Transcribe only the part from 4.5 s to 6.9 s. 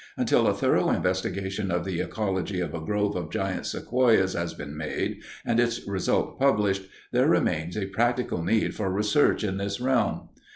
been made and its result published,